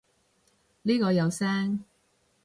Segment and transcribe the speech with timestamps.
[0.81, 1.83] 呢個有聲